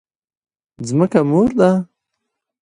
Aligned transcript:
ځمکه 0.87 1.19
مور 1.29 1.49
ده؟ 1.59 1.69